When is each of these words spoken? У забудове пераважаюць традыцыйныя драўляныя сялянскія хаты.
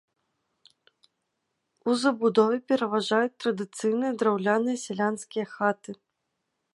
У 1.91 1.95
забудове 2.03 2.57
пераважаюць 2.71 3.35
традыцыйныя 3.45 4.13
драўляныя 4.23 4.77
сялянскія 4.85 5.45
хаты. 5.55 5.91